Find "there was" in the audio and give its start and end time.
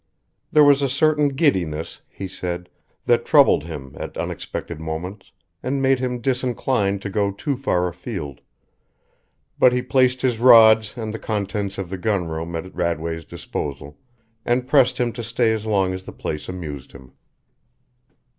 0.51-0.81